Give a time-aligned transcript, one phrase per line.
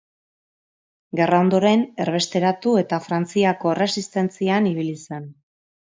[1.19, 5.35] Gerra ondoren, erbesteratu eta Frantziako Erresistentzian ibili zen.